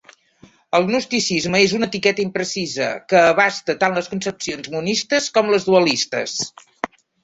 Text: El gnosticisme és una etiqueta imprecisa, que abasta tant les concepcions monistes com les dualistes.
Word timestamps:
El 0.77 0.87
gnosticisme 0.87 1.61
és 1.65 1.75
una 1.81 1.89
etiqueta 1.91 2.25
imprecisa, 2.25 2.89
que 3.13 3.23
abasta 3.37 3.79
tant 3.87 4.01
les 4.01 4.13
concepcions 4.17 4.75
monistes 4.81 5.33
com 5.41 5.57
les 5.57 5.73
dualistes. 5.73 6.41